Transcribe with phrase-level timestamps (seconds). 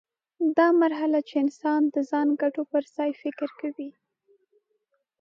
[0.57, 3.89] دا مرحله چې انسان د ځان ګټو پر ځای فکر کوي.